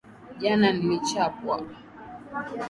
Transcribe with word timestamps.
Jana 0.41 0.69
nlichapwa 0.77 1.55